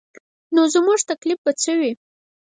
[0.55, 1.91] نو زموږ تکلیف به څه وي.